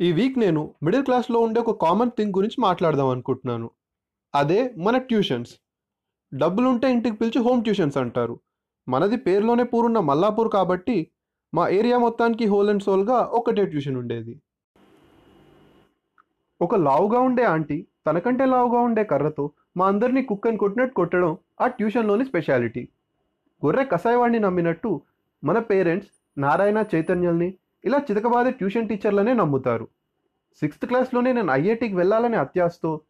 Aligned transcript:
ఈ 0.00 0.12
వీక్ 0.12 0.38
నేను 0.38 0.74
మిడిల్ 0.82 1.04
క్లాస్లో 1.04 1.40
ఉండే 1.40 1.60
ఒక 1.60 1.82
కామన్ 1.82 2.10
థింగ్ 2.10 2.32
గురించి 2.36 2.60
మాట్లాడదాం 2.60 3.08
అనుకుంటున్నాను. 3.08 3.70
అదే 4.34 4.74
మన 4.78 4.98
ట్యూషన్స్. 4.98 5.52
డబ్బులుంటే 6.34 6.92
ఇంటికి 6.92 7.16
పిలిచి 7.16 7.42
హోమ్ 7.42 7.62
ట్యూషన్స్ 7.62 7.96
అంటారు. 7.96 8.40
మనది 8.88 9.16
పేరులోనే 9.16 9.64
పూరున్న 9.64 9.98
మల్లాపూర్ 9.98 10.48
కాబట్టి 10.48 11.06
మా 11.54 11.68
ఏరియా 11.68 11.98
మొత్తానికి 11.98 12.44
హోల్ 12.44 12.70
అండ్ 12.70 12.82
సోల్గా 12.82 13.14
ఒకటే 13.14 13.64
ట్యూషన్ 13.66 13.96
ఉండేది. 13.96 14.40
ఒక 16.60 16.74
లావుగా 16.74 17.20
ఉండే 17.20 17.42
ఆంటీ 17.42 17.86
తనకంటే 18.06 18.44
లావుగా 18.44 18.80
ఉండే 18.80 19.04
కర్రతో 19.04 19.50
మా 19.76 19.86
అందరినీ 19.86 20.22
కుక్కని 20.22 20.56
కొట్టినట్టు 20.56 20.94
కొట్టడం 20.94 21.38
ఆ 21.60 21.66
ట్యూషన్లోని 21.66 22.24
స్పెషాలిటీ. 22.24 22.88
గొర్రె 23.64 23.84
కసాయవాడిని 23.84 24.38
నమ్మినట్టు 24.38 25.02
మన 25.44 25.58
పేరెంట్స్ 25.58 26.10
నారాయణ 26.38 26.84
చైతన్యల్ని 26.94 27.54
ఇలా 27.84 27.98
చితకబాదే 27.98 28.50
ట్యూషన్ 28.50 28.88
టీచర్లనే 28.88 29.32
నమ్ముతారు. 29.32 29.88
సిక్స్త్ 30.60 30.86
క్లాస్లోనే 30.86 31.32
నేను 31.32 31.52
ఐఐటికి 31.52 31.94
వెళ్ళాలనే 31.94 32.36
అత్యాశతో 32.36 33.00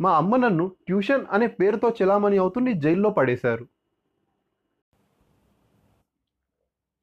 మా 0.00 0.16
అమ్మ 0.16 0.36
నన్ను 0.36 0.64
ట్యూషన్ 0.86 1.26
అనే 1.30 1.46
పేరుతో 1.46 1.88
చెలామణి 2.02 2.36
అవుతుంది 2.36 2.72
జైల్లో 2.72 3.10
పడేశారు. 3.10 3.64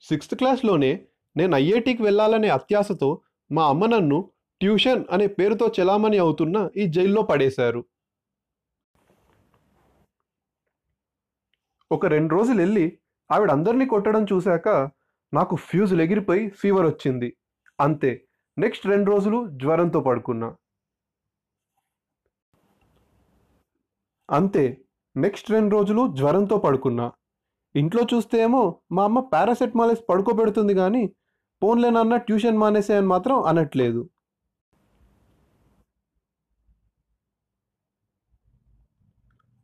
సిక్స్త్ 0.02 0.36
క్లాస్లోనే 0.36 1.06
నేను 1.38 1.56
ఐఐటికి 1.56 2.04
వెళ్ళాలనే 2.04 2.50
అత్యాశతో 2.50 3.22
మా 3.52 3.64
అమ్మ 3.68 3.86
నన్ను 3.86 4.32
ట్యూషన్ 4.62 5.06
అనే 5.12 5.28
పేరుతో 5.28 5.68
చెలామణి 5.80 6.18
అవుతున్న 6.18 6.70
ఈ 6.78 6.86
జైల్లో 6.88 7.22
పడేశారు. 7.22 7.86
ఒక 11.92 12.06
రెండు 12.06 12.36
రోజులు 12.36 12.60
వెళ్ళి 12.60 13.00
ఆవిడ 13.32 13.52
అందరినీ 13.52 13.86
కొట్టడం 13.86 14.24
చూశాక 14.34 14.70
నాకు 15.34 15.56
ఫ్యూజులు 15.56 16.02
ఎగిరిపోయి 16.02 16.50
ఫీవర్ 16.50 16.86
వచ్చింది. 16.86 17.38
అంతే. 17.80 18.28
నెక్స్ట్ 18.58 18.88
రెండు 18.88 19.12
రోజులు 19.12 19.50
జ్వరంతో 19.50 20.00
పడుకున్నా. 20.02 20.56
అంతే. 24.30 24.82
నెక్స్ట్ 25.18 25.52
రెండు 25.52 25.76
రోజులు 25.76 26.16
జ్వరంతో 26.16 26.58
పడుకున్నా. 26.58 27.12
ఇంట్లో 27.76 28.04
చూస్తే 28.14 28.42
ఏమో 28.42 28.82
మా 28.92 29.04
అమ్మ 29.04 29.20
పారాసెటమాల్ 29.20 29.90
వేసి 29.90 30.04
పడుకోబెడుతుంది 30.10 30.74
కానీ 30.74 31.16
పోన్లేనన్న 31.64 32.18
ట్యూషన్ 32.18 32.58
మానేసే 32.58 32.98
అని 32.98 33.08
మాత్రం 33.08 33.44
అనట్లేదు. 33.44 34.10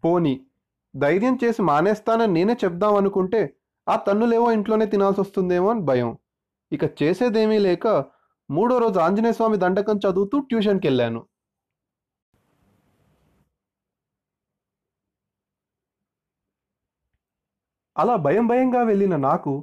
పోనీ 0.03 0.45
ధైర్యం 0.95 1.39
చేసి 1.43 1.61
మానేస్తానని 1.61 2.33
నేనే 2.33 2.53
చెప్దాం 2.53 2.95
అనుకుంటే 2.95 3.55
ఆ 3.89 3.95
తన్నులేవో 4.07 4.47
ఇంట్లోనే 4.51 4.85
తినాల్సి 4.85 5.21
వస్తుందేమో 5.21 5.69
అని 5.71 5.81
భయం. 5.81 6.11
ఇక 6.71 6.83
చేసేదేమీ 7.01 7.57
లేక 7.67 7.87
మూడో 8.49 8.75
రోజు 8.77 8.99
ఆంజనేయ 8.99 9.33
స్వామి 9.33 9.57
దండకం 9.57 9.97
చదువుతూ 10.05 10.39
ట్యూషన్కి 10.49 10.87
వెళ్ళాను. 10.87 11.21
అలా 17.95 18.15
భయం 18.25 18.45
భయంగా 18.47 18.81
వెళ్ళిన 18.83 19.15
నాకు 19.29 19.53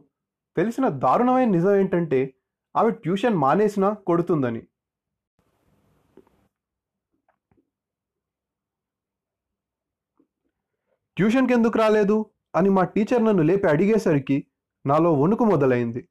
తెలిసిన 0.57 0.87
దారుణమైన 1.05 1.49
నిజం 1.51 1.75
ఏంటంటే 1.81 2.21
ఆమె 2.75 2.91
ట్యూషన్ 3.03 3.37
మానేసినా 3.45 3.89
కొడుతుందని. 4.09 4.63
ట్యూషన్కి 11.17 11.55
ఎందుకు 11.55 11.79
రాలేదు? 11.79 12.17
అని 12.57 12.71
మా 12.71 12.85
టీచర్ 12.85 13.25
నన్ను 13.25 13.43
లేపి 13.43 13.67
అడిగేసరికి 13.69 14.37
నాలో 14.87 15.13
వణుకు 15.13 15.45
మొదలైంది. 15.45 16.03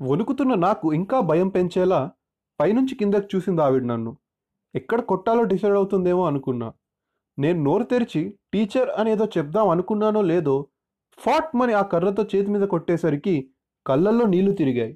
వణుకుతున్న 0.00 0.54
నాకు 0.54 0.92
ఇంకా 0.92 1.20
భయం 1.20 1.48
పెంచేలా 1.48 2.00
పైనుంచి 2.60 2.94
కిందకి 2.94 3.28
చూసింది 3.36 3.62
ఆవిడ 3.62 3.84
నన్ను. 3.84 4.12
ఎక్కడ 4.74 5.00
కొట్టాలో 5.00 5.42
డిసైడ్ 5.42 5.76
అవుతుందేమో 5.76 6.26
అనుకున్నా. 6.26 6.68
నేను 7.38 7.62
నోరు 7.62 7.84
తెరిచి 7.84 8.22
టీచర్ 8.52 8.90
అనేదో 8.90 9.24
చెప్దాం 9.38 9.68
అనుకున్నానో 9.68 10.22
లేదో 10.22 10.56
ఫాట్ 11.18 11.56
మని 11.56 11.72
ఆ 11.72 11.82
కర్రతో 11.82 12.22
చేతి 12.22 12.50
మీద 12.50 12.62
కొట్టేసరికి 12.62 13.34
కళ్ళల్లో 13.86 14.26
నీళ్ళు 14.26 14.52
తిరిగాయి. 14.52 14.92